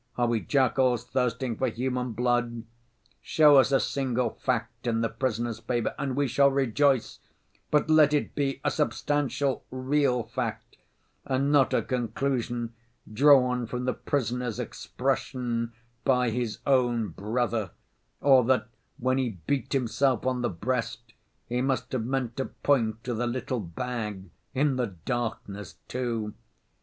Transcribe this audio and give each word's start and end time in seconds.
Are 0.17 0.25
we 0.25 0.39
jackals 0.41 1.05
thirsting 1.05 1.57
for 1.57 1.67
human 1.67 2.13
blood? 2.13 2.63
Show 3.21 3.57
us 3.57 3.71
a 3.71 3.79
single 3.79 4.31
fact 4.31 4.87
in 4.87 5.01
the 5.01 5.09
prisoner's 5.09 5.59
favor 5.59 5.93
and 5.99 6.15
we 6.15 6.27
shall 6.27 6.49
rejoice; 6.49 7.19
but 7.69 7.87
let 7.87 8.11
it 8.11 8.33
be 8.33 8.61
a 8.63 8.71
substantial, 8.71 9.63
real 9.69 10.23
fact, 10.23 10.77
and 11.23 11.51
not 11.51 11.71
a 11.71 11.83
conclusion 11.83 12.73
drawn 13.13 13.67
from 13.67 13.85
the 13.85 13.93
prisoner's 13.93 14.57
expression 14.59 15.71
by 16.03 16.31
his 16.31 16.57
own 16.65 17.09
brother, 17.09 17.69
or 18.21 18.43
that 18.45 18.69
when 18.97 19.19
he 19.19 19.37
beat 19.45 19.71
himself 19.71 20.25
on 20.25 20.41
the 20.41 20.49
breast 20.49 21.13
he 21.47 21.61
must 21.61 21.91
have 21.91 22.05
meant 22.05 22.35
to 22.37 22.45
point 22.45 23.03
to 23.03 23.13
the 23.13 23.27
little 23.27 23.59
bag, 23.59 24.31
in 24.55 24.77
the 24.77 24.87
darkness, 25.05 25.75
too. 25.87 26.33